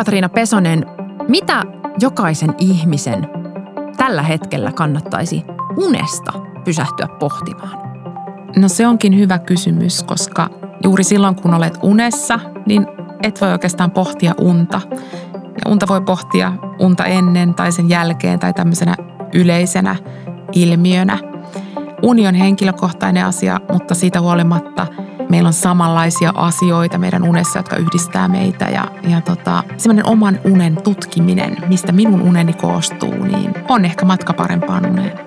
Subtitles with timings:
[0.00, 0.86] Anu-Katriina Pesonen,
[1.28, 1.62] mitä
[2.00, 3.26] jokaisen ihmisen
[3.96, 5.44] tällä hetkellä kannattaisi
[5.76, 6.32] unesta
[6.64, 7.78] pysähtyä pohtimaan?
[8.56, 10.50] No se onkin hyvä kysymys, koska
[10.84, 12.86] juuri silloin kun olet unessa, niin
[13.22, 14.80] et voi oikeastaan pohtia unta.
[15.34, 18.94] Ja unta voi pohtia unta ennen tai sen jälkeen tai tämmöisenä
[19.34, 19.96] yleisenä
[20.52, 21.18] ilmiönä.
[22.02, 24.86] Uni on henkilökohtainen asia, mutta siitä huolimatta
[25.30, 28.64] meillä on samanlaisia asioita meidän unessa, jotka yhdistää meitä.
[28.64, 34.32] Ja, ja tota, semmoinen oman unen tutkiminen, mistä minun uneni koostuu, niin on ehkä matka
[34.32, 35.18] parempaan uneen.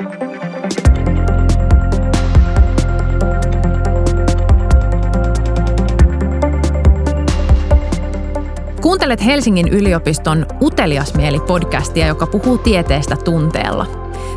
[8.81, 13.85] Kuuntelet Helsingin yliopiston Utelias mieli-podcastia, joka puhuu tieteestä tunteella.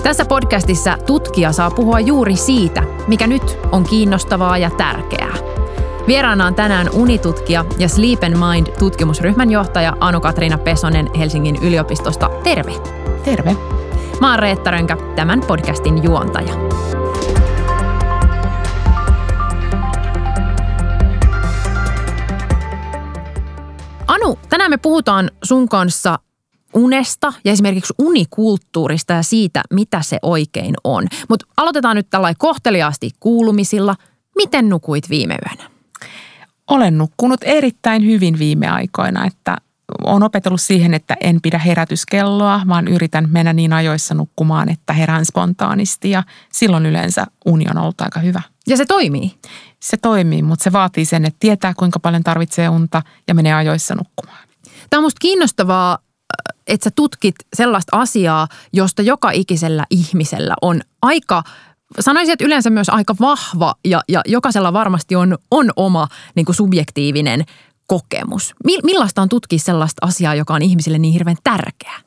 [0.03, 5.46] Tässä podcastissa tutkija saa puhua juuri siitä, mikä nyt on kiinnostavaa ja tärkeää.
[6.07, 12.31] Vieraana on tänään unitutkija ja Sleep and Mind tutkimusryhmän johtaja Anu-Katriina Pesonen Helsingin yliopistosta.
[12.45, 12.73] Terve!
[13.25, 13.57] Terve!
[14.21, 16.53] Mä oon Reetta Rönkä, tämän podcastin juontaja.
[24.07, 26.19] Anu, tänään me puhutaan sun kanssa
[26.75, 31.07] unesta ja esimerkiksi unikulttuurista ja siitä, mitä se oikein on.
[31.29, 33.97] Mutta aloitetaan nyt tällainen kohteliaasti kuulumisilla.
[34.37, 35.76] Miten nukuit viime yönä?
[36.71, 39.57] Olen nukkunut erittäin hyvin viime aikoina, että
[40.05, 45.25] olen opetellut siihen, että en pidä herätyskelloa, vaan yritän mennä niin ajoissa nukkumaan, että herään
[45.25, 46.23] spontaanisti ja
[46.53, 48.43] silloin yleensä uni on ollut aika hyvä.
[48.67, 49.35] Ja se toimii?
[49.81, 53.95] Se toimii, mutta se vaatii sen, että tietää kuinka paljon tarvitsee unta ja menee ajoissa
[53.95, 54.49] nukkumaan.
[54.91, 55.99] Tämä on musta kiinnostavaa,
[56.67, 61.43] että sä tutkit sellaista asiaa, josta joka ikisellä ihmisellä on aika
[62.01, 66.57] sanoisin, että yleensä myös aika vahva ja, ja jokaisella varmasti on, on oma niin kuin
[66.57, 67.45] subjektiivinen
[67.87, 68.55] kokemus.
[68.85, 72.01] Millaista on tutkia sellaista asiaa, joka on ihmisille niin hirveän tärkeää?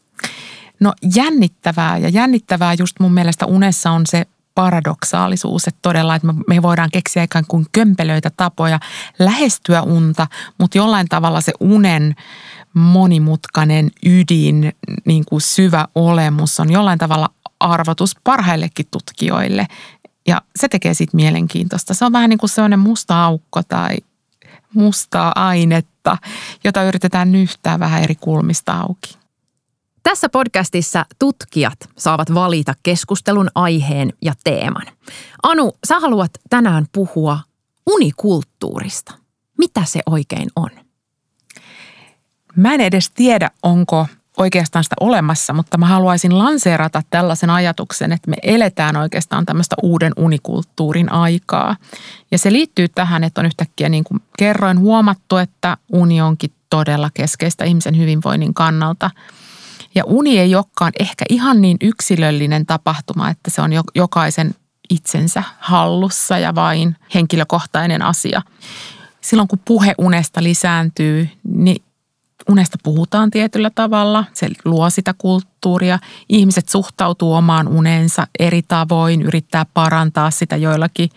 [0.79, 6.61] No jännittävää ja jännittävää just mun mielestä unessa on se paradoksaalisuus, että todella, että me
[6.61, 8.79] voidaan keksiä ikään kuin kömpelöitä tapoja
[9.19, 10.27] lähestyä unta,
[10.59, 12.15] mutta jollain tavalla se unen
[12.73, 14.73] monimutkainen ydin,
[15.05, 19.67] niin kuin syvä olemus on jollain tavalla arvotus parhaillekin tutkijoille.
[20.27, 21.93] Ja se tekee siitä mielenkiintoista.
[21.93, 23.97] Se on vähän niin kuin sellainen musta aukko tai
[24.73, 26.17] mustaa ainetta,
[26.63, 29.17] jota yritetään nyhtää vähän eri kulmista auki.
[30.03, 34.85] Tässä podcastissa tutkijat saavat valita keskustelun aiheen ja teeman.
[35.43, 37.39] Anu, sä haluat tänään puhua
[37.89, 39.13] unikulttuurista.
[39.57, 40.69] Mitä se oikein on?
[42.55, 44.07] Mä en edes tiedä, onko
[44.39, 50.13] oikeastaan sitä olemassa, mutta mä haluaisin lanseerata tällaisen ajatuksen, että me eletään oikeastaan tämmöistä uuden
[50.17, 51.75] unikulttuurin aikaa.
[52.31, 57.09] Ja se liittyy tähän, että on yhtäkkiä niin kuin kerroin huomattu, että uni onkin todella
[57.13, 59.11] keskeistä ihmisen hyvinvoinnin kannalta.
[59.95, 64.55] Ja uni ei olekaan ehkä ihan niin yksilöllinen tapahtuma, että se on jokaisen
[64.89, 68.41] itsensä hallussa ja vain henkilökohtainen asia.
[69.21, 71.83] Silloin kun puhe unesta lisääntyy, niin
[72.49, 75.99] unesta puhutaan tietyllä tavalla, se luo sitä kulttuuria.
[76.29, 81.09] Ihmiset suhtautuu omaan unensa eri tavoin, yrittää parantaa sitä joillakin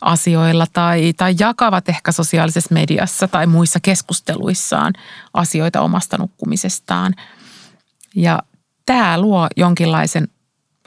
[0.00, 4.92] asioilla tai, tai jakavat ehkä sosiaalisessa mediassa tai muissa keskusteluissaan
[5.34, 7.14] asioita omasta nukkumisestaan.
[8.14, 8.38] Ja
[8.86, 10.28] tämä luo jonkinlaisen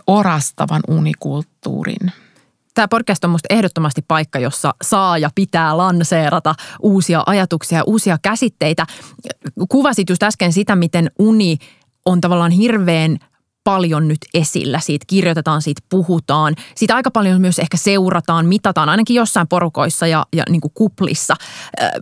[0.07, 2.11] orastavan unikulttuurin–
[2.75, 8.85] Tämä podcast on minusta ehdottomasti paikka, jossa saa ja pitää lanseerata uusia ajatuksia, uusia käsitteitä.
[9.69, 11.57] Kuvasit just äsken sitä, miten uni
[12.05, 13.17] on tavallaan hirveän
[13.63, 14.79] paljon nyt esillä.
[14.79, 16.55] Siitä kirjoitetaan, siitä puhutaan.
[16.75, 21.35] Siitä aika paljon myös ehkä seurataan, mitataan, ainakin jossain porukoissa ja, ja niin kuin kuplissa.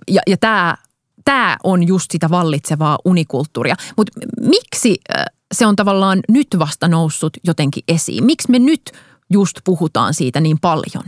[0.07, 0.77] Ja, ja tämä,
[1.25, 3.75] tämä on just sitä vallitsevaa unikulttuuria.
[3.97, 4.11] Mutta
[4.41, 4.97] miksi
[5.53, 8.23] se on tavallaan nyt vasta noussut jotenkin esiin?
[8.23, 8.91] Miksi me nyt–
[9.29, 11.03] just puhutaan siitä niin paljon?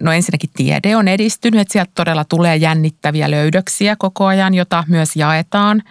[0.00, 5.16] No ensinnäkin tiede on edistynyt, että sieltä todella tulee jännittäviä löydöksiä koko ajan, jota myös
[5.16, 5.82] jaetaan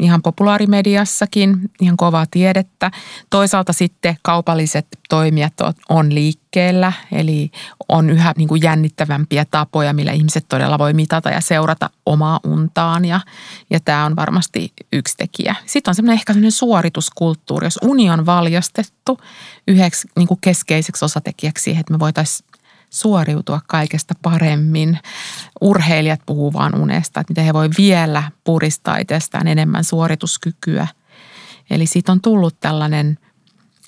[0.00, 2.90] ihan populaarimediassakin, ihan kovaa tiedettä.
[3.30, 5.52] Toisaalta sitten kaupalliset toimijat
[5.88, 6.47] on liikkeellä,
[7.12, 7.50] eli
[7.88, 13.04] on yhä niin kuin jännittävämpiä tapoja, millä ihmiset todella voi mitata ja seurata omaa untaan
[13.04, 13.20] ja,
[13.70, 15.54] ja tämä on varmasti yksi tekijä.
[15.66, 19.20] Sitten on semmoinen ehkä semmoinen suorituskulttuuri, jos uni on valjastettu
[19.68, 22.48] yhdeksi niin kuin keskeiseksi osatekijäksi siihen, että me voitaisiin
[22.90, 24.98] suoriutua kaikesta paremmin.
[25.60, 30.86] Urheilijat puhuu vaan unesta, että miten he voi vielä puristaa itsestään enemmän suorituskykyä.
[31.70, 33.18] Eli siitä on tullut tällainen,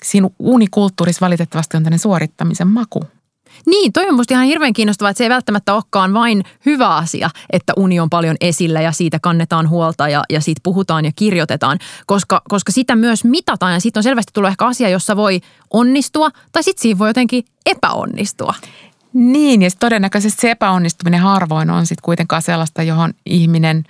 [0.03, 3.03] siinä unikulttuurissa valitettavasti on tällainen suorittamisen maku.
[3.65, 7.29] Niin, toi on musta ihan hirveän kiinnostavaa, että se ei välttämättä olekaan vain hyvä asia,
[7.49, 11.79] että uni on paljon esillä ja siitä kannetaan huolta ja, ja siitä puhutaan ja kirjoitetaan,
[12.05, 15.41] koska, koska sitä myös mitataan ja siitä on selvästi tullut ehkä asia, jossa voi
[15.73, 18.53] onnistua tai sitten siinä voi jotenkin epäonnistua.
[19.13, 23.83] Niin, ja todennäköisesti se epäonnistuminen harvoin on sitten kuitenkaan sellaista, johon ihminen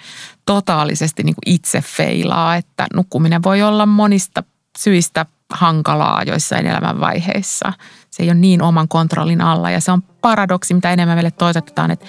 [0.46, 4.44] totaalisesti niin itse feilaa, että nukkuminen voi olla monista
[4.78, 7.74] syistä hankalaa joissain elämänvaiheissa.
[8.10, 11.92] Se ei ole niin oman kontrollin alla ja se on paradoksi, mitä enemmän meille toitotetaan,
[11.92, 12.06] että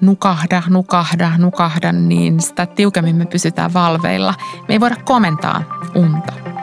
[0.00, 4.34] nukahda, nukahda, nukahda, niin sitä tiukemmin me pysytään valveilla.
[4.68, 5.62] Me ei voida komentaa
[5.94, 6.57] unta.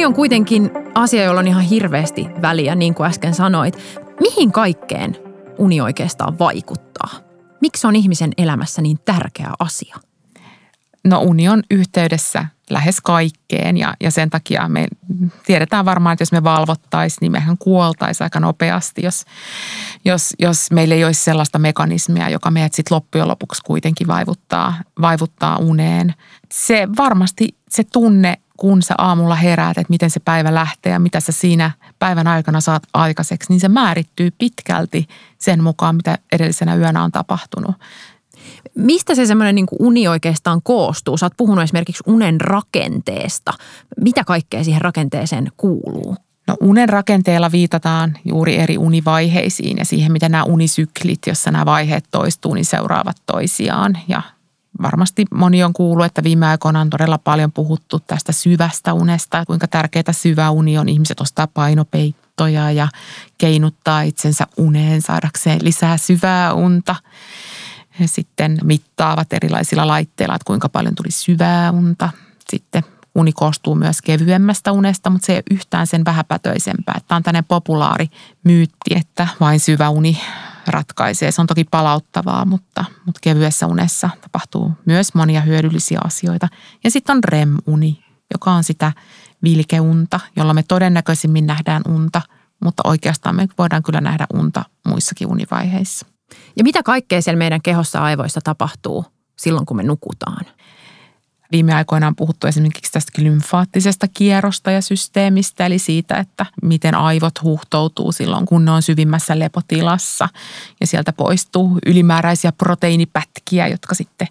[0.00, 3.78] Uni on kuitenkin asia, jolla on ihan hirveästi väliä, niin kuin äsken sanoit.
[4.20, 5.16] Mihin kaikkeen
[5.58, 7.10] uni oikeastaan vaikuttaa?
[7.60, 9.96] Miksi on ihmisen elämässä niin tärkeä asia?
[11.04, 14.88] No uni on yhteydessä lähes kaikkeen ja, ja sen takia me
[15.46, 19.24] tiedetään varmaan, että jos me valvottaisiin, niin mehän kuoltaisiin aika nopeasti, jos,
[20.04, 25.56] jos, jos meillä ei olisi sellaista mekanismia, joka meidät sitten loppujen lopuksi kuitenkin vaivuttaa, vaivuttaa
[25.56, 26.14] uneen.
[26.52, 31.20] Se varmasti se tunne kun sä aamulla heräät, että miten se päivä lähtee ja mitä
[31.20, 35.08] sä siinä päivän aikana saat aikaiseksi, niin se määrittyy pitkälti
[35.38, 37.74] sen mukaan, mitä edellisenä yönä on tapahtunut.
[38.74, 41.16] Mistä se semmoinen niin uni oikeastaan koostuu?
[41.16, 43.52] Sä oot puhunut esimerkiksi unen rakenteesta.
[44.00, 46.16] Mitä kaikkea siihen rakenteeseen kuuluu?
[46.46, 52.04] No unen rakenteella viitataan juuri eri univaiheisiin ja siihen, miten nämä unisyklit, jossa nämä vaiheet
[52.10, 53.98] toistuu, niin seuraavat toisiaan.
[54.08, 54.22] Ja
[54.82, 59.68] varmasti moni on kuullut, että viime aikoina on todella paljon puhuttu tästä syvästä unesta, kuinka
[59.68, 60.88] tärkeää syvä uni on.
[60.88, 62.88] Ihmiset ostaa painopeittoja ja
[63.38, 66.96] keinuttaa itsensä uneen saadakseen lisää syvää unta.
[68.00, 72.08] Ja sitten mittaavat erilaisilla laitteilla, että kuinka paljon tuli syvää unta.
[72.50, 72.82] Sitten
[73.14, 77.00] uni koostuu myös kevyemmästä unesta, mutta se ei ole yhtään sen vähäpätöisempää.
[77.08, 78.06] Tämä on tämmöinen populaari
[78.44, 80.20] myytti, että vain syvä uni
[80.70, 81.30] ratkaisee.
[81.30, 86.48] Se on toki palauttavaa, mutta, mutta kevyessä unessa tapahtuu myös monia hyödyllisiä asioita.
[86.84, 88.92] Ja sitten on REM-uni, joka on sitä
[89.42, 92.22] vilkeunta, jolla me todennäköisimmin nähdään unta,
[92.64, 96.06] mutta oikeastaan me voidaan kyllä nähdä unta muissakin univaiheissa.
[96.56, 99.04] Ja mitä kaikkea siellä meidän kehossa aivoissa tapahtuu
[99.38, 100.46] silloin, kun me nukutaan?
[101.52, 107.42] Viime aikoina on puhuttu esimerkiksi tästä lymfaattisesta kierrosta ja systeemistä, eli siitä, että miten aivot
[107.42, 110.28] huuhtoutuu silloin, kun ne on syvimmässä lepotilassa.
[110.80, 114.28] Ja sieltä poistuu ylimääräisiä proteiinipätkiä, jotka sitten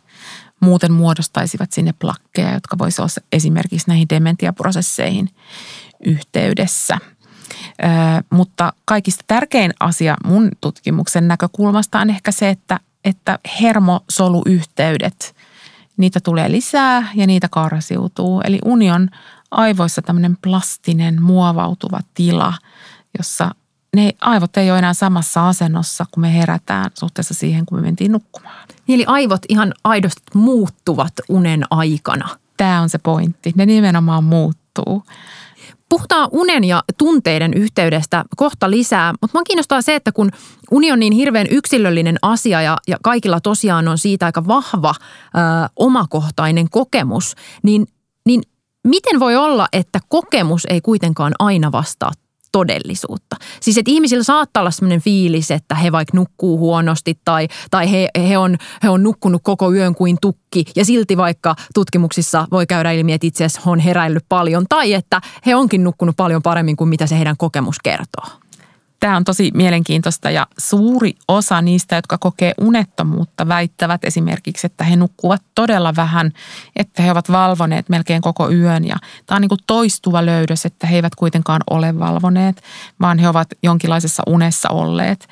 [0.59, 5.29] muuten muodostaisivat sinne plakkeja, jotka voisivat olla esimerkiksi näihin dementiaprosesseihin
[6.05, 6.97] yhteydessä.
[7.03, 7.87] Ö,
[8.29, 15.35] mutta kaikista tärkein asia mun tutkimuksen näkökulmasta on ehkä se, että, että hermosoluyhteydet–
[15.99, 18.41] niitä tulee lisää ja niitä karsiutuu.
[18.41, 19.09] Eli union
[19.51, 22.53] aivoissa tämmöinen plastinen, muovautuva tila,
[23.17, 23.55] jossa
[23.95, 28.11] ne aivot ei ole enää samassa asennossa, kun me herätään suhteessa siihen, kun me mentiin
[28.11, 28.67] nukkumaan.
[28.87, 32.29] Niin, eli aivot ihan aidosti muuttuvat unen aikana.
[32.57, 33.53] Tämä on se pointti.
[33.55, 35.03] Ne nimenomaan muuttuu.
[35.89, 40.31] Puhutaan unen ja tunteiden yhteydestä kohta lisää, mutta minua kiinnostaa se, että kun
[40.71, 45.39] uni on niin hirveän yksilöllinen asia ja, ja kaikilla tosiaan on siitä aika vahva ö,
[45.75, 47.87] omakohtainen kokemus, niin,
[48.25, 48.41] niin
[48.83, 52.11] miten voi olla, että kokemus ei kuitenkaan aina vastaa
[52.51, 53.35] todellisuutta.
[53.61, 58.09] Siis että ihmisillä saattaa olla sellainen fiilis, että he vaikka nukkuu huonosti tai, tai he,
[58.29, 62.91] he, on, he on nukkunut koko yön kuin tukki ja silti vaikka tutkimuksissa voi käydä
[62.91, 66.89] ilmi, että itse asiassa on heräillyt paljon tai että he onkin nukkunut paljon paremmin kuin
[66.89, 68.48] mitä se heidän kokemus kertoo.
[68.99, 74.95] Tämä on tosi mielenkiintoista ja suuri osa niistä, jotka kokee unettomuutta, väittävät esimerkiksi, että he
[74.95, 76.31] nukkuvat todella vähän,
[76.75, 78.85] että he ovat valvoneet melkein koko yön.
[78.85, 82.61] Ja tämä on niin kuin toistuva löydös, että he eivät kuitenkaan ole valvoneet,
[83.01, 85.27] vaan he ovat jonkinlaisessa unessa olleet.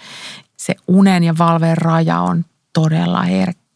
[0.57, 3.66] Se unen ja valveen raja on todella herkkä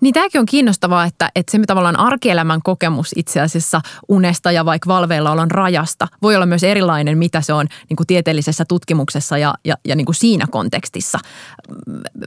[0.00, 4.88] niin tämäkin on kiinnostavaa, että, että se tavallaan arkielämän kokemus itse asiassa unesta ja vaikka
[4.88, 9.54] valveilla olon rajasta voi olla myös erilainen, mitä se on niin kuin tieteellisessä tutkimuksessa ja,
[9.64, 11.18] ja, ja niin kuin siinä kontekstissa.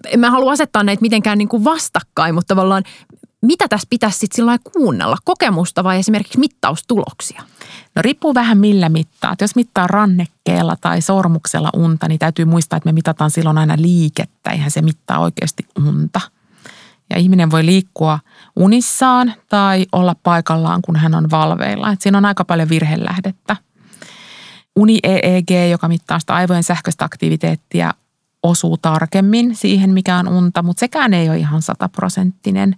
[0.06, 2.84] En mä halua asettaa näitä mitenkään niin kuin vastakkain, mutta tavallaan
[3.42, 5.18] mitä tässä pitäisi sitten sillä kuunnella?
[5.24, 7.42] Kokemusta vai esimerkiksi mittaustuloksia?
[7.96, 9.36] No riippuu vähän millä mittaa.
[9.42, 14.52] Jos mittaa rannekkeella tai sormuksella unta, niin täytyy muistaa, että me mitataan silloin aina liikettä.
[14.52, 16.22] Eihän se mittaa oikeasti unta–
[17.10, 18.20] ja ihminen voi liikkua
[18.56, 21.92] unissaan tai olla paikallaan, kun hän on valveilla.
[21.92, 23.56] Et siinä on aika paljon virhelähdettä.
[24.76, 27.94] Uni-EEG, joka mittaa sitä aivojen sähköistä aktiviteettia,
[28.44, 32.76] osuu tarkemmin siihen, mikä on unta, mutta sekään ei ole ihan sataprosenttinen.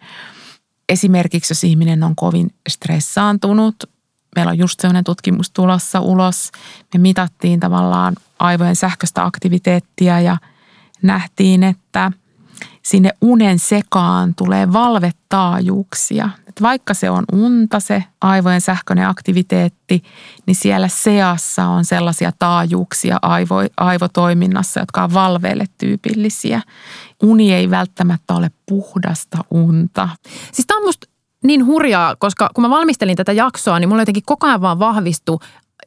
[0.90, 3.76] Esimerkiksi jos ihminen on kovin stressaantunut,
[4.36, 6.52] meillä on just sellainen tutkimus tulossa ulos.
[6.94, 10.38] Me mitattiin tavallaan aivojen sähköistä aktiviteettia ja
[11.02, 12.12] nähtiin, että
[12.84, 16.30] sinne unen sekaan tulee valvetaajuuksia.
[16.48, 20.04] Et vaikka se on unta, se aivojen sähköinen aktiviteetti,
[20.46, 26.62] niin siellä seassa on sellaisia taajuuksia aivo, aivotoiminnassa, jotka on valveille tyypillisiä.
[27.24, 30.10] Uni ei välttämättä ole puhdasta unta.
[30.52, 31.08] Siis tämä on musta
[31.44, 35.38] niin hurjaa, koska kun mä valmistelin tätä jaksoa, niin mulla jotenkin koko ajan vaan vahvistui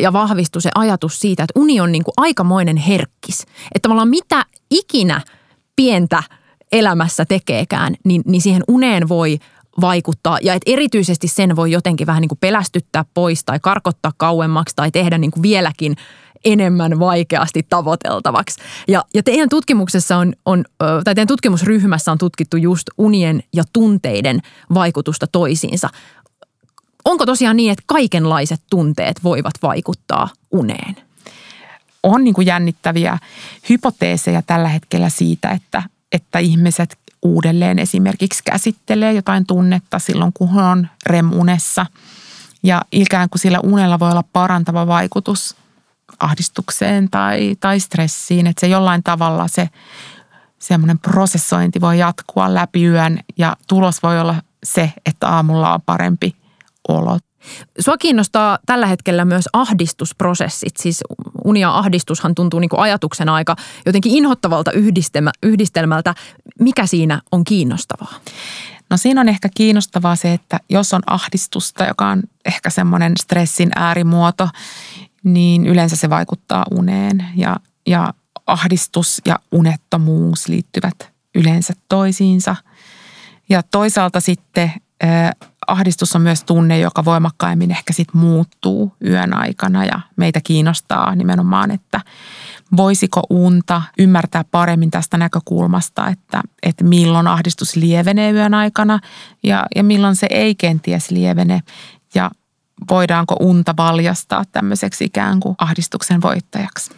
[0.01, 3.43] ja vahvistui se ajatus siitä, että uni on niin kuin aikamoinen herkkis.
[3.75, 5.21] Että tavallaan mitä ikinä
[5.77, 6.23] pientä
[6.75, 9.39] elämässä tekeekään, niin, niin siihen uneen voi
[9.81, 14.77] vaikuttaa ja että erityisesti sen voi jotenkin vähän niin kuin pelästyttää pois tai karkottaa kauemmaksi
[14.77, 15.97] tai tehdä niin kuin vieläkin
[16.45, 18.61] enemmän vaikeasti tavoiteltavaksi.
[18.89, 24.41] Ja, ja teidän tutkimuksessa on, on, tai teidän tutkimusryhmässä on tutkittu just unien ja tunteiden
[24.75, 25.89] vaikutusta toisiinsa.
[27.05, 30.97] Onko tosiaan niin, että kaikenlaiset tunteet voivat vaikuttaa uneen?
[32.03, 33.19] On niin kuin jännittäviä
[33.69, 35.83] hypoteeseja tällä hetkellä siitä, että,
[36.15, 41.87] että ihmiset uudelleen esimerkiksi käsittelee jotain tunnetta silloin, kun on remunessa.
[42.63, 45.57] Ja ikään kuin sillä unella voi olla parantava vaikutus
[46.19, 49.69] ahdistukseen tai, tai stressiin, että se jollain tavalla se
[50.59, 56.37] semmoinen prosessointi voi jatkua läpi yön ja tulos voi olla se, että aamulla on parempi
[56.89, 57.19] olo.
[57.79, 60.77] Sua kiinnostaa tällä hetkellä myös ahdistusprosessit.
[60.77, 61.01] Siis
[61.45, 64.71] uni ja ahdistushan tuntuu niin kuin ajatuksena aika jotenkin inhottavalta
[65.43, 66.15] yhdistelmältä.
[66.61, 68.15] Mikä siinä on kiinnostavaa?
[68.91, 73.71] No siinä on ehkä kiinnostavaa se, että jos on ahdistusta, joka on ehkä semmoinen stressin
[73.77, 74.49] äärimuoto,
[75.25, 78.15] niin yleensä se vaikuttaa uneen ja, ja
[78.47, 82.57] ahdistus ja unettomuus liittyvät yleensä toisiinsa.
[83.49, 84.73] Ja toisaalta sitten
[85.67, 91.71] ahdistus on myös tunne, joka voimakkaimmin ehkä sitten muuttuu yön aikana ja meitä kiinnostaa nimenomaan,
[91.71, 92.01] että
[92.77, 98.99] voisiko unta ymmärtää paremmin tästä näkökulmasta, että, että milloin ahdistus lievenee yön aikana
[99.43, 101.63] ja, ja milloin se ei kenties lievene
[102.15, 102.31] ja
[102.91, 106.91] voidaanko unta valjastaa tämmöiseksi ikään kuin ahdistuksen voittajaksi.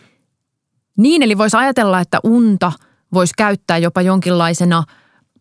[0.96, 2.72] Niin, eli voisi ajatella, että unta
[3.12, 4.84] voisi käyttää jopa jonkinlaisena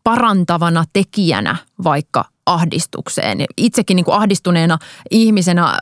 [0.04, 3.46] parantavana tekijänä vaikka ahdistukseen.
[3.58, 4.78] Itsekin niin kuin ahdistuneena
[5.12, 5.78] ihmisenä äh,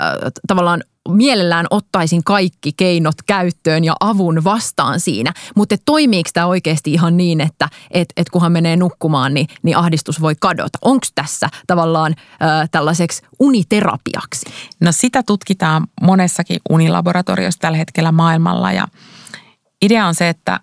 [0.47, 5.33] tavallaan mielellään ottaisin kaikki keinot käyttöön ja avun vastaan siinä.
[5.55, 10.21] Mutta toimiiko tämä oikeasti ihan niin, että et, et kunhan menee nukkumaan, niin, niin ahdistus
[10.21, 10.77] voi kadota?
[10.81, 14.45] Onko tässä tavallaan äh, tällaiseksi uniterapiaksi?
[14.79, 18.87] No sitä tutkitaan monessakin unilaboratoriossa tällä hetkellä maailmalla ja
[19.81, 20.59] idea on se, että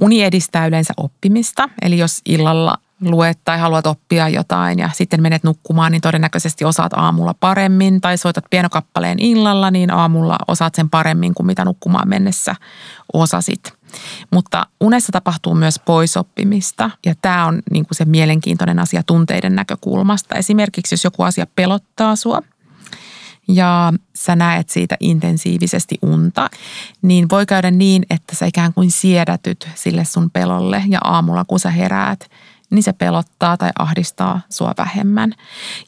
[0.00, 1.68] uni edistää yleensä oppimista.
[1.82, 6.92] Eli jos illalla luet tai haluat oppia jotain ja sitten menet nukkumaan, niin todennäköisesti osaat
[6.92, 8.00] aamulla paremmin.
[8.00, 12.54] Tai soitat pienokappaleen illalla, niin aamulla osaat sen paremmin kuin mitä nukkumaan mennessä
[13.12, 13.72] osasit.
[14.32, 20.34] Mutta unessa tapahtuu myös poisoppimista ja tämä on niin kuin se mielenkiintoinen asia tunteiden näkökulmasta.
[20.34, 22.42] Esimerkiksi jos joku asia pelottaa sua–
[23.48, 26.50] ja sä näet siitä intensiivisesti unta,
[27.02, 31.60] niin voi käydä niin, että sä ikään kuin siedätyt sille sun pelolle ja aamulla kun
[31.60, 32.30] sä heräät,
[32.70, 35.32] niin se pelottaa tai ahdistaa sua vähemmän.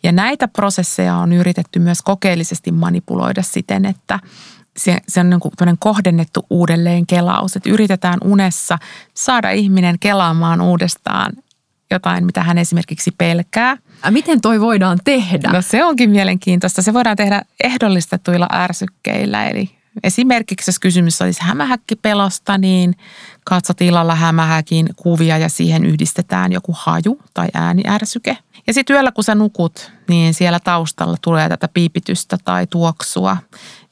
[0.03, 4.21] Ja näitä prosesseja on yritetty myös kokeellisesti manipuloida siten, että
[4.77, 8.79] se, se on niin kohdennettu uudelleen kelaus, että yritetään unessa
[9.15, 11.33] saada ihminen kelaamaan uudestaan
[11.91, 13.77] jotain, mitä hän esimerkiksi pelkää.
[14.11, 15.51] Miten toi voidaan tehdä?
[15.53, 16.83] No se onkin mielenkiintoista.
[16.83, 22.95] Se voidaan tehdä ehdollistetuilla ärsykkeillä, eli Esimerkiksi jos kysymys olisi hämähäkkipelosta, niin
[23.45, 28.39] katsot illalla hämähäkin kuvia ja siihen yhdistetään joku haju tai ääniärsyke.
[28.67, 33.37] Ja sitten yöllä kun sä nukut, niin siellä taustalla tulee tätä piipitystä tai tuoksua,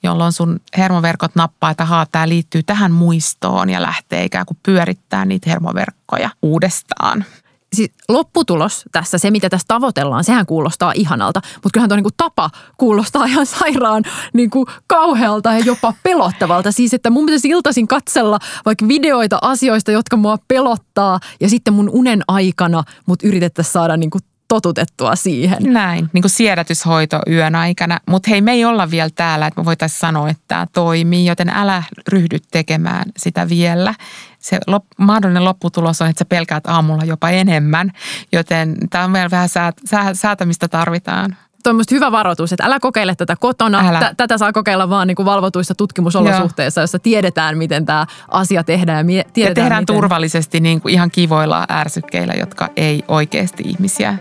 [0.03, 5.25] jolloin sun hermoverkot nappaa, että haa, tämä liittyy tähän muistoon ja lähtee ikään kuin pyörittää
[5.25, 7.25] niitä hermoverkkoja uudestaan
[7.73, 12.15] siis lopputulos tässä, se mitä tässä tavoitellaan, sehän kuulostaa ihanalta, mutta kyllähän tuo niin kuin
[12.17, 14.03] tapa kuulostaa ihan sairaan
[14.35, 16.73] niin kuin kauhealta ja jopa pelottavalta.
[16.73, 21.91] Siis, että mun pitäisi iltaisin katsella vaikka videoita asioista, jotka mua pelottaa ja sitten mun
[21.93, 25.59] unen aikana mut yritettäisiin saada niin kuin totutettua siihen.
[25.61, 27.99] Näin, niin kuin siedätyshoito yön aikana.
[28.09, 31.49] Mutta hei, me ei olla vielä täällä, että me voitaisiin sanoa, että tämä toimii, joten
[31.49, 33.95] älä ryhdy tekemään sitä vielä.
[34.39, 37.93] Se lop, mahdollinen lopputulos on, että sä pelkäät aamulla jopa enemmän,
[38.33, 39.77] joten tämä on vielä vähän säät,
[40.13, 41.37] säätämistä tarvitaan.
[41.67, 43.89] Tuo on musta hyvä varoitus, että älä kokeile tätä kotona.
[43.89, 44.01] Älä.
[44.01, 48.99] T- tätä saa kokeilla vaan niin kuin valvotuissa tutkimusolosuhteissa, jossa tiedetään, miten tämä asia tehdään
[48.99, 49.97] ja mie- Ja tiedetään, tehdään miten...
[49.97, 54.19] turvallisesti niin kuin ihan kivoilla ärsykkeillä, jotka ei oikeasti ihmisiä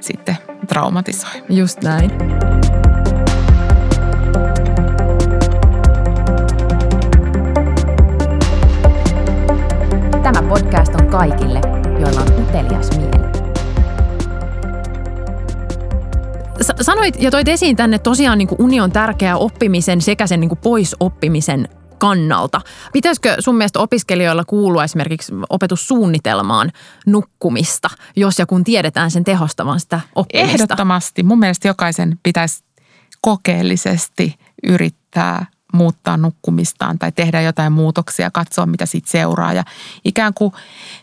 [0.00, 1.30] sitten traumatisoi.
[1.48, 2.10] Just näin.
[10.22, 11.60] Tämä podcast on kaikille,
[12.00, 13.29] joilla on utelias mieli.
[16.80, 20.58] Sanoit ja toit esiin tänne tosiaan niin uni on tärkeä oppimisen sekä sen niin kuin
[20.58, 22.60] poisoppimisen kannalta.
[22.92, 26.70] Pitäisikö sun mielestä opiskelijoilla kuulua esimerkiksi opetussuunnitelmaan
[27.06, 30.52] nukkumista, jos ja kun tiedetään sen tehostavan sitä oppimista?
[30.52, 31.22] Ehdottomasti.
[31.22, 32.64] Mun mielestä jokaisen pitäisi
[33.20, 39.64] kokeellisesti yrittää muuttaa nukkumistaan tai tehdä jotain muutoksia, katsoa mitä siitä seuraa ja
[40.04, 40.52] ikään kuin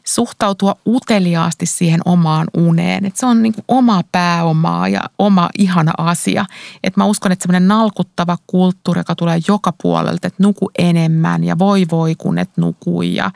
[0.03, 3.05] suhtautua uteliaasti siihen omaan uneen.
[3.05, 6.45] Että se on niin oma pääomaa ja oma ihana asia.
[6.83, 11.59] Että mä uskon, että semmoinen nalkuttava kulttuuri, joka tulee joka puolelta, että nuku enemmän ja
[11.59, 13.31] voi voi kun et nuku ja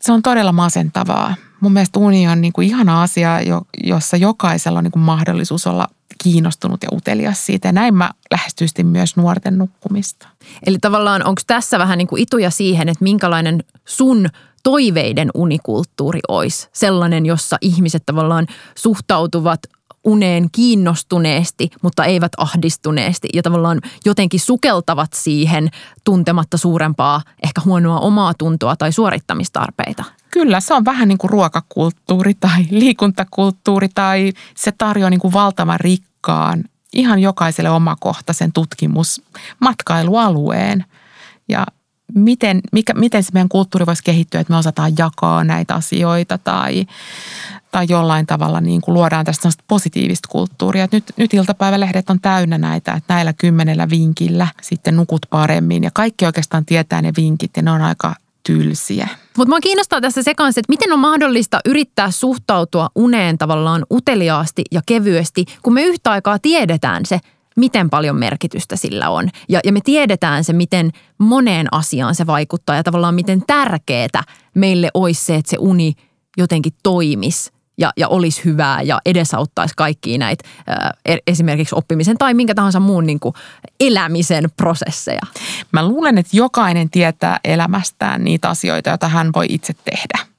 [0.00, 1.34] se on todella masentavaa.
[1.60, 3.38] Mun mielestä uni on niin kuin ihana asia,
[3.84, 5.88] jossa jokaisella on niin kuin mahdollisuus olla
[6.22, 7.68] kiinnostunut ja utelias siitä.
[7.68, 10.28] Ja näin mä lähestyisin myös nuorten nukkumista.
[10.66, 14.28] Eli tavallaan onko tässä vähän niin kuin ituja siihen, että minkälainen sun
[14.62, 19.60] toiveiden unikulttuuri olisi sellainen, jossa ihmiset tavallaan suhtautuvat
[20.04, 25.68] uneen kiinnostuneesti, mutta eivät ahdistuneesti ja tavallaan jotenkin sukeltavat siihen
[26.04, 30.04] tuntematta suurempaa, ehkä huonoa omaa tuntoa tai suorittamistarpeita.
[30.30, 35.80] Kyllä, se on vähän niin kuin ruokakulttuuri tai liikuntakulttuuri tai se tarjoaa niin kuin valtavan
[35.80, 40.84] rikkaan, ihan jokaiselle omakohtaisen tutkimusmatkailualueen.
[41.48, 41.66] Ja
[42.14, 46.86] miten, mikä, miten se meidän kulttuuri voisi kehittyä, että me osataan jakaa näitä asioita tai,
[47.72, 50.88] tai jollain tavalla niin kuin luodaan tästä positiivista kulttuuria.
[50.92, 56.26] Nyt, nyt iltapäivälehdet on täynnä näitä, että näillä kymmenellä vinkillä sitten nukut paremmin ja kaikki
[56.26, 58.14] oikeastaan tietää ne vinkit ja ne on aika
[58.46, 59.08] tylsiä.
[59.36, 64.64] Mutta mua kiinnostaa tässä se kanssa, että miten on mahdollista yrittää suhtautua uneen tavallaan uteliaasti
[64.72, 67.20] ja kevyesti, kun me yhtä aikaa tiedetään se,
[67.56, 69.28] miten paljon merkitystä sillä on.
[69.48, 74.22] Ja, ja me tiedetään se, miten moneen asiaan se vaikuttaa ja tavallaan miten tärkeää
[74.54, 75.92] meille olisi se, että se uni
[76.36, 77.50] jotenkin toimisi
[77.82, 80.94] ja, ja olisi hyvää ja edesauttaisi kaikkia näitä ää,
[81.26, 83.34] esimerkiksi oppimisen tai minkä tahansa muun niin kuin
[83.80, 85.20] elämisen prosesseja.
[85.72, 90.31] Mä luulen, että jokainen tietää elämästään niitä asioita, joita hän voi itse tehdä.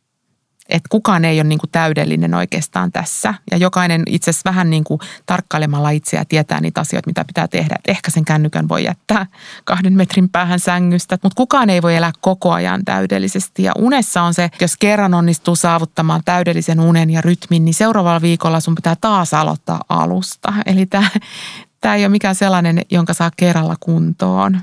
[0.69, 3.33] Että kukaan ei ole niin kuin täydellinen oikeastaan tässä.
[3.51, 7.75] Ja jokainen itse asiassa vähän niin kuin tarkkailemalla itseä tietää niitä asioita, mitä pitää tehdä.
[7.75, 9.25] Et ehkä sen kännykän voi jättää
[9.65, 11.17] kahden metrin päähän sängystä.
[11.23, 13.63] Mutta kukaan ei voi elää koko ajan täydellisesti.
[13.63, 18.59] Ja unessa on se, jos kerran onnistuu saavuttamaan täydellisen unen ja rytmin, niin seuraavalla viikolla
[18.59, 20.53] sun pitää taas aloittaa alusta.
[20.65, 24.61] Eli tämä, ei ole mikään sellainen, jonka saa kerralla kuntoon.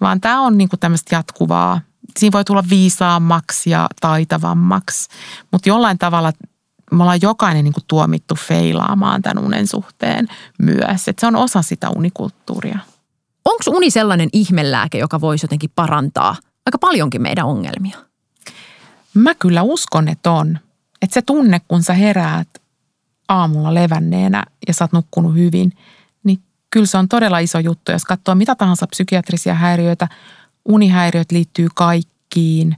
[0.00, 1.80] Vaan tämä on niin kuin tämmöistä jatkuvaa
[2.18, 5.08] siinä voi tulla viisaammaksi ja taitavammaksi,
[5.52, 6.32] mutta jollain tavalla
[6.92, 11.08] me ollaan jokainen niin kuin tuomittu feilaamaan tämän unen suhteen myös.
[11.08, 12.78] Että se on osa sitä unikulttuuria.
[13.44, 17.98] Onko uni sellainen ihmelääke, joka voisi jotenkin parantaa aika paljonkin meidän ongelmia?
[19.14, 20.58] Mä kyllä uskon, että on.
[21.02, 22.48] Että se tunne, kun sä heräät
[23.28, 25.72] aamulla levänneenä ja sä oot nukkunut hyvin,
[26.24, 27.92] niin kyllä se on todella iso juttu.
[27.92, 30.08] Jos katsoo mitä tahansa psykiatrisia häiriöitä,
[30.68, 32.76] unihäiriöt liittyy kaikkiin,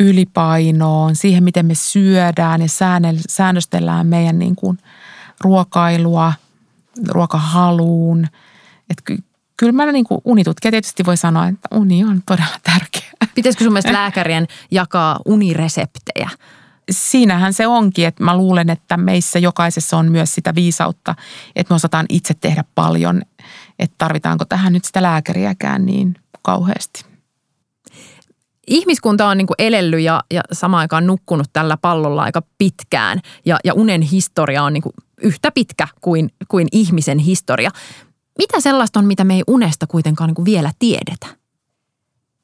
[0.00, 2.68] ylipainoon, siihen miten me syödään ja
[3.28, 4.78] säännöstellään meidän niin kuin
[5.40, 6.32] ruokailua,
[7.08, 8.26] ruokahaluun.
[8.90, 9.24] Että
[9.56, 13.10] kyllä mä niin kuin unitutkija tietysti voi sanoa, että uni on todella tärkeä.
[13.34, 16.30] Pitäisikö sun mielestä lääkärien jakaa unireseptejä?
[16.90, 21.14] Siinähän se onkin, että mä luulen, että meissä jokaisessa on myös sitä viisautta,
[21.56, 23.22] että me osataan itse tehdä paljon,
[23.78, 27.11] että tarvitaanko tähän nyt sitä lääkäriäkään niin kauheasti
[28.66, 33.20] ihmiskunta on niin kuin elellyt ja, ja samaan aikaan nukkunut tällä pallolla aika pitkään.
[33.44, 37.70] Ja, ja unen historia on niin kuin yhtä pitkä kuin, kuin ihmisen historia.
[38.38, 41.26] Mitä sellaista on, mitä me ei unesta kuitenkaan niin kuin vielä tiedetä?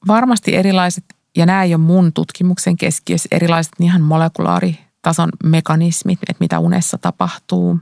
[0.07, 1.05] Varmasti erilaiset,
[1.37, 7.79] ja nämä ei ole mun tutkimuksen keskiössä, erilaiset ihan molekulaaritason mekanismit, että mitä unessa tapahtuu.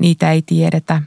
[0.00, 1.02] Niitä ei tiedetä.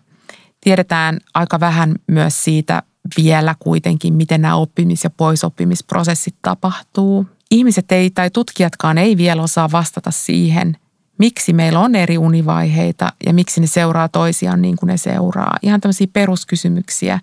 [0.62, 2.83] Tiedetään aika vähän myös siitä
[3.17, 7.25] vielä kuitenkin, miten nämä oppimis- ja poisoppimisprosessit tapahtuu.
[7.51, 10.77] Ihmiset ei tai tutkijatkaan ei vielä osaa vastata siihen,
[11.19, 15.57] miksi meillä on eri univaiheita ja miksi ne seuraa toisiaan niin kuin ne seuraa.
[15.61, 17.19] Ihan tämmöisiä peruskysymyksiä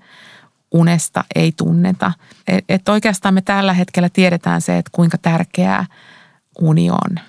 [0.73, 2.13] unesta ei tunneta.
[2.49, 5.87] Et, et oikeastaan me tällä hetkellä tiedetään se, että kuinka tärkeää
[6.61, 7.21] uni on.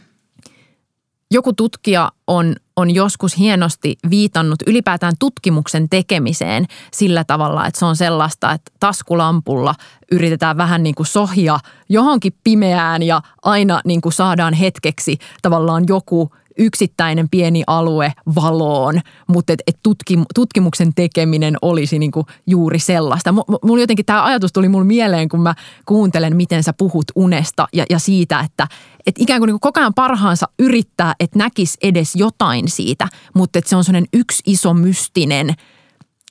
[1.31, 7.95] Joku tutkija on on joskus hienosti viitannut ylipäätään tutkimuksen tekemiseen sillä tavalla, että se on
[7.95, 9.75] sellaista, että taskulampulla
[10.11, 11.59] yritetään vähän niin kuin sohia
[11.89, 19.53] johonkin pimeään ja aina niin kuin saadaan hetkeksi tavallaan joku– yksittäinen pieni alue valoon, mutta
[19.53, 23.31] et, et tutkim, tutkimuksen tekeminen olisi niinku juuri sellaista.
[23.63, 27.85] Mulla jotenkin tämä ajatus tuli mulle mieleen, kun mä kuuntelen, miten sä puhut unesta ja,
[27.89, 28.67] ja siitä, että
[29.05, 33.75] et ikään kuin niinku koko ajan parhaansa yrittää, että näkisi edes jotain siitä, mutta se
[33.75, 35.53] on sellainen yksi iso mystinen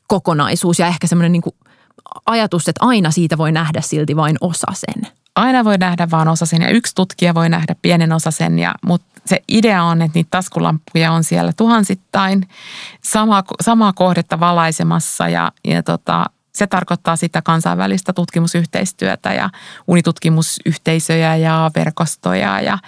[0.09, 1.57] kokonaisuus ja ehkä semmoinen niinku
[2.27, 6.47] ajatus, että aina siitä voi nähdä silti vain osa sen aina voi nähdä vain osa
[6.47, 10.19] sen ja yksi tutkija voi nähdä pienen osa sen, ja, mutta se idea on, että
[10.19, 12.49] niitä taskulampuja on siellä tuhansittain
[13.05, 19.51] sama, samaa kohdetta valaisemassa ja, ja tota, se tarkoittaa sitä kansainvälistä tutkimusyhteistyötä ja
[19.87, 22.79] unitutkimusyhteisöjä ja verkostoja ja,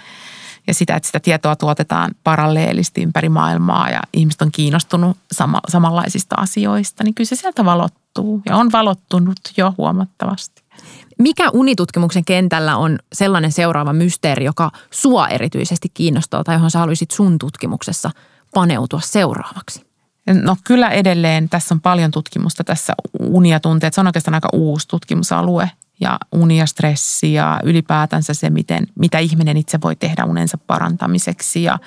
[0.67, 6.35] ja sitä, että sitä tietoa tuotetaan paralleelisti ympäri maailmaa ja ihmiset on kiinnostunut sama, samanlaisista
[6.37, 10.66] asioista, niin kyllä se sieltä valottuu ja on valottunut jo huomattavasti.
[11.19, 17.11] Mikä unitutkimuksen kentällä on sellainen seuraava mysteeri, joka sua erityisesti kiinnostaa tai johon sä haluaisit
[17.11, 18.11] sun tutkimuksessa
[18.53, 19.87] paneutua seuraavaksi?
[20.43, 23.93] No kyllä edelleen tässä on paljon tutkimusta tässä unia tunteet.
[23.93, 29.19] Se on oikeastaan aika uusi tutkimusalue ja uni ja stressi ja ylipäätänsä se, miten, mitä
[29.19, 31.79] ihminen itse voi tehdä unensa parantamiseksi ja,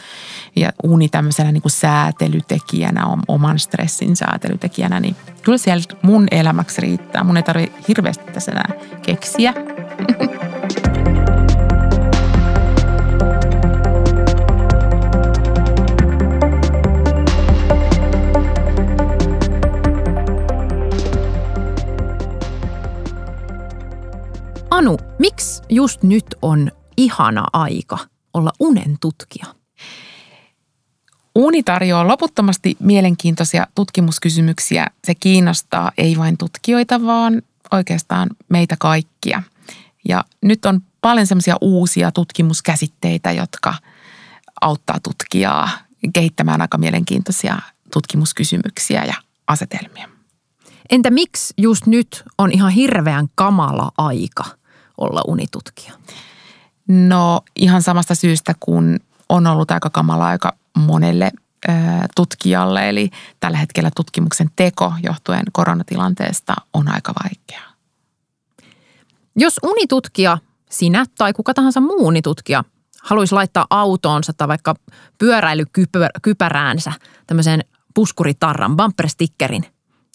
[0.56, 7.24] ja uni tämmöisenä niin kuin säätelytekijänä, oman stressin säätelytekijänä, niin kyllä siellä mun elämäksi riittää.
[7.24, 8.68] Mun ei tarvitse hirveästi tässä enää
[9.02, 9.54] keksiä.
[24.80, 27.98] Anu, miksi just nyt on ihana aika
[28.34, 29.46] olla unen tutkija?
[31.34, 34.86] Uni tarjoaa loputtomasti mielenkiintoisia tutkimuskysymyksiä.
[35.04, 39.42] Se kiinnostaa ei vain tutkijoita, vaan oikeastaan meitä kaikkia.
[40.08, 43.74] Ja nyt on paljon semmoisia uusia tutkimuskäsitteitä, jotka
[44.60, 45.68] auttaa tutkijaa
[46.12, 47.58] kehittämään aika mielenkiintoisia
[47.92, 49.14] tutkimuskysymyksiä ja
[49.46, 50.08] asetelmia.
[50.90, 54.44] Entä miksi just nyt on ihan hirveän kamala aika–
[55.00, 55.92] olla unitutkija?
[56.88, 61.32] No ihan samasta syystä, kun on ollut aika kamala aika monelle
[62.16, 62.88] tutkijalle.
[62.88, 63.10] Eli
[63.40, 67.70] tällä hetkellä tutkimuksen teko johtuen koronatilanteesta on aika vaikeaa.
[69.36, 70.38] Jos unitutkija,
[70.70, 72.64] sinä tai kuka tahansa muu unitutkija
[73.02, 74.74] haluaisi laittaa autoonsa tai vaikka
[75.18, 76.92] pyöräilykypäräänsä
[77.26, 79.64] tämmöisen puskuritarran, bumperstickerin,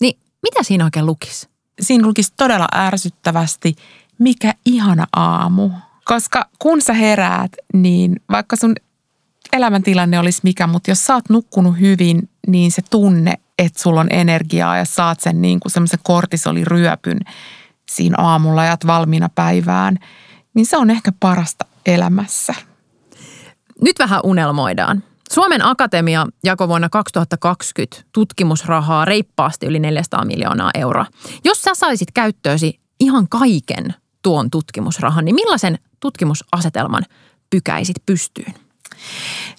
[0.01, 1.49] niin mitä siinä oikein lukisi?
[1.81, 3.75] Siinä lukisi todella ärsyttävästi
[4.19, 5.71] mikä ihana aamu.
[6.05, 8.75] Koska kun sä heräät, niin vaikka sun
[9.53, 14.07] elämäntilanne olisi mikä, mutta jos sä oot nukkunut hyvin, niin se tunne, että sulla on
[14.09, 17.19] energiaa ja saat sen niin kuin semmoisen kortisoliryöpyn
[17.91, 19.97] siinä aamulla ja valmiina päivään,
[20.53, 22.53] niin se on ehkä parasta elämässä.
[23.81, 25.03] Nyt vähän unelmoidaan.
[25.31, 31.05] Suomen Akatemia jakoi vuonna 2020 tutkimusrahaa reippaasti yli 400 miljoonaa euroa.
[31.43, 37.03] Jos sä saisit käyttöösi ihan kaiken tuon tutkimusrahan, niin millaisen tutkimusasetelman
[37.49, 38.53] pykäisit pystyyn?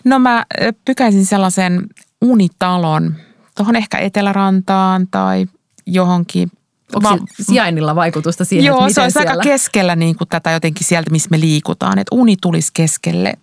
[0.04, 0.44] No mä
[0.84, 1.86] pykäisin sellaisen
[2.22, 3.14] unitalon
[3.56, 5.46] tuohon ehkä Etelärantaan tai
[5.86, 6.50] johonkin
[6.94, 9.30] Onko Va- sijainnilla vaikutusta siihen, Joo, että se olisi siellä...
[9.30, 11.98] aika keskellä niin kuin tätä jotenkin sieltä, missä me liikutaan.
[11.98, 13.34] Että uni tulisi keskelle,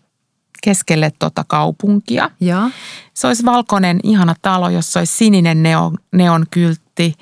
[0.64, 2.30] keskelle tota kaupunkia.
[2.40, 2.70] Ja.
[3.14, 7.14] Se olisi valkoinen, ihana talo, jossa olisi sininen neon, neon kyltti.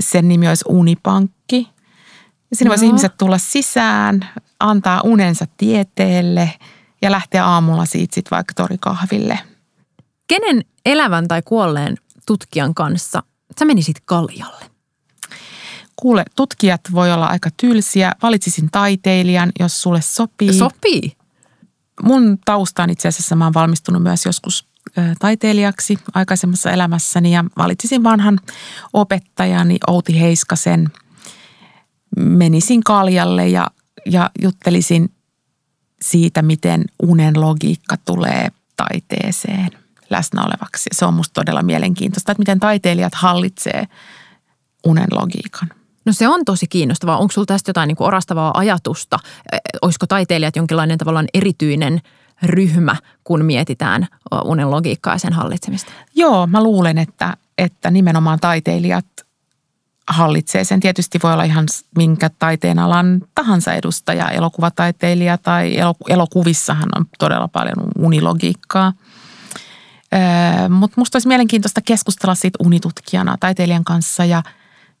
[0.00, 1.37] Sen nimi olisi Unipankki.
[2.52, 4.28] Sinne voisi ihmiset tulla sisään,
[4.60, 6.54] antaa unensa tieteelle
[7.02, 9.38] ja lähteä aamulla siitä sitten vaikka torikahville.
[10.28, 13.22] Kenen elävän tai kuolleen tutkijan kanssa
[13.58, 14.64] sä menisit kaljalle?
[15.96, 18.12] Kuule, tutkijat voi olla aika tylsiä.
[18.22, 20.52] Valitsisin taiteilijan, jos sulle sopii.
[20.52, 21.16] Sopii.
[22.02, 24.68] Mun taustaan itse asiassa mä oon valmistunut myös joskus
[25.18, 28.38] taiteilijaksi aikaisemmassa elämässäni ja valitsisin vanhan
[28.92, 30.88] opettajani Outi Heiskasen–
[32.18, 33.66] menisin kaljalle ja,
[34.06, 35.10] ja juttelisin
[36.02, 39.70] siitä, miten unen logiikka tulee taiteeseen
[40.10, 40.90] läsnä olevaksi.
[40.92, 43.84] Se on musta todella mielenkiintoista, että miten taiteilijat hallitsee
[44.86, 45.68] unen logiikan.
[46.04, 47.18] No se on tosi kiinnostavaa.
[47.18, 49.18] Onko sinulla tästä jotain niin kuin orastavaa ajatusta?
[49.82, 52.00] Olisiko taiteilijat jonkinlainen tavallaan erityinen
[52.42, 54.06] ryhmä, kun mietitään
[54.44, 55.92] unen logiikkaa ja sen hallitsemista?
[56.14, 59.06] Joo, mä luulen, että, että nimenomaan taiteilijat
[60.08, 60.80] hallitsee sen.
[60.80, 61.66] Tietysti voi olla ihan
[61.96, 65.76] minkä taiteen alan tahansa edustaja, elokuvataiteilija tai
[66.08, 68.92] elokuvissahan on todella paljon unilogiikkaa.
[70.14, 74.42] Öö, Mutta musta olisi mielenkiintoista keskustella siitä unitutkijana taiteilijan kanssa ja,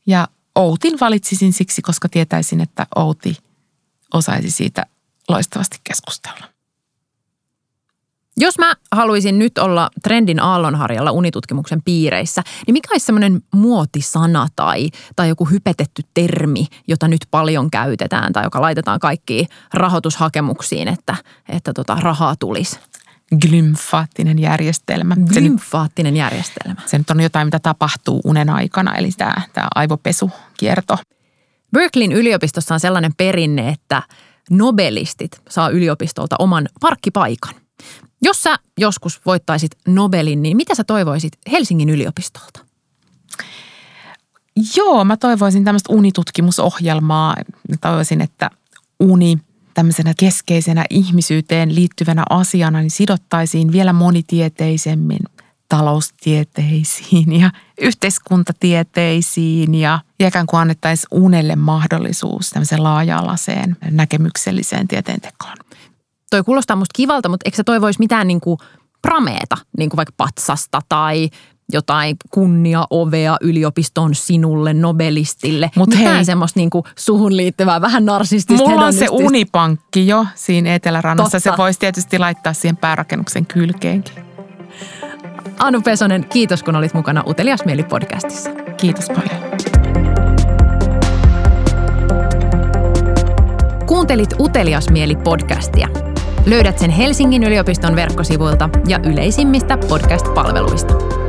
[0.06, 3.36] ja Outin valitsisin siksi, koska tietäisin, että Outi
[4.14, 4.86] osaisi siitä
[5.28, 6.57] loistavasti keskustella.
[8.40, 14.88] Jos mä haluaisin nyt olla trendin aallonharjalla unitutkimuksen piireissä, niin mikä olisi semmoinen muotisana tai,
[15.16, 21.16] tai joku hypetetty termi, jota nyt paljon käytetään tai joka laitetaan kaikkiin rahoitushakemuksiin, että,
[21.48, 22.78] että tota, rahaa tulisi?
[23.40, 25.16] Glymfaattinen järjestelmä.
[25.34, 26.80] Glymfaattinen järjestelmä.
[26.86, 30.98] Se nyt on jotain, mitä tapahtuu unen aikana, eli tämä, tämä aivopesukierto.
[31.72, 34.02] Berkeleyn yliopistossa on sellainen perinne, että
[34.50, 37.54] nobelistit saa yliopistolta oman parkkipaikan.
[38.22, 42.60] Jos sä joskus voittaisit Nobelin, niin mitä sä toivoisit Helsingin yliopistolta?
[44.76, 47.36] Joo, mä toivoisin tämmöistä unitutkimusohjelmaa.
[47.68, 48.50] Mä toivoisin, että
[49.00, 49.38] uni
[49.74, 55.20] tämmöisenä keskeisenä ihmisyyteen liittyvänä asiana niin sidottaisiin vielä monitieteisemmin
[55.68, 57.50] taloustieteisiin ja
[57.80, 65.56] yhteiskuntatieteisiin ja ikään kuin annettaisiin unelle mahdollisuus tämmöiseen laaja-alaiseen näkemykselliseen tieteentekoon
[66.30, 68.58] toi kuulostaa musta kivalta, mutta eikö sä toivoisi mitään niin kuin
[69.02, 71.28] prameeta, niin kuin vaikka patsasta tai
[71.72, 75.70] jotain kunnia-ovea yliopistoon sinulle, nobelistille.
[75.76, 78.68] Mutta hei, semmoista niin kuin suhun liittyvää, vähän narsistista.
[78.68, 81.38] Mulla on se unipankki jo siinä Etelärannassa.
[81.38, 81.50] Totta.
[81.50, 84.14] Se voisi tietysti laittaa siihen päärakennuksen kylkeenkin.
[85.58, 88.50] Anu Pesonen, kiitos kun olit mukana Utelias Mieli podcastissa.
[88.76, 89.48] Kiitos paljon.
[93.86, 96.07] Kuuntelit Utelias Mieli podcastia.
[96.48, 101.27] Löydät sen Helsingin yliopiston verkkosivuilta ja yleisimmistä podcast-palveluista.